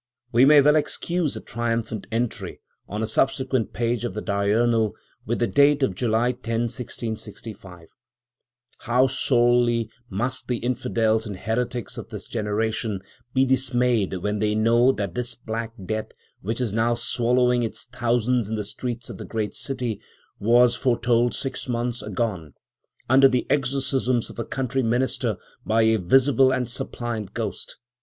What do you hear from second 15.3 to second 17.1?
Black Death, which is now